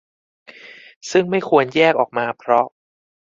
[1.11, 2.65] ซึ่งไม่ควรแยกออกมาเพราะ